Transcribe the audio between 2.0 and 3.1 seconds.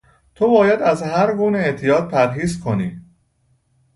پرهیز کنی